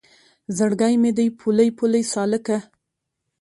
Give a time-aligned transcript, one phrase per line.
[0.57, 2.57] زړګی مې دی پولۍ پولۍ سالکه